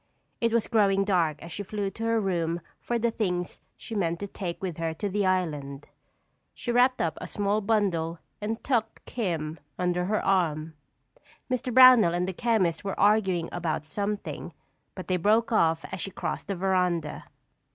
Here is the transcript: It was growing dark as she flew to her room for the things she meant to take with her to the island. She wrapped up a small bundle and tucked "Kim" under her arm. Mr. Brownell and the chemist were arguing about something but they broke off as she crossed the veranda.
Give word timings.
It 0.39 0.51
was 0.51 0.65
growing 0.67 1.03
dark 1.05 1.39
as 1.43 1.51
she 1.51 1.61
flew 1.61 1.91
to 1.91 2.03
her 2.05 2.19
room 2.19 2.61
for 2.79 2.97
the 2.97 3.11
things 3.11 3.61
she 3.77 3.93
meant 3.93 4.19
to 4.21 4.25
take 4.25 4.59
with 4.59 4.77
her 4.77 4.95
to 4.95 5.07
the 5.09 5.27
island. 5.27 5.85
She 6.55 6.71
wrapped 6.71 6.99
up 6.99 7.19
a 7.21 7.27
small 7.27 7.61
bundle 7.61 8.17
and 8.41 8.63
tucked 8.63 9.05
"Kim" 9.05 9.59
under 9.77 10.05
her 10.05 10.25
arm. 10.25 10.73
Mr. 11.51 11.71
Brownell 11.71 12.15
and 12.15 12.27
the 12.27 12.33
chemist 12.33 12.83
were 12.83 12.99
arguing 12.99 13.47
about 13.51 13.85
something 13.85 14.53
but 14.95 15.07
they 15.07 15.17
broke 15.17 15.51
off 15.51 15.85
as 15.91 16.01
she 16.01 16.09
crossed 16.09 16.47
the 16.47 16.55
veranda. 16.55 17.25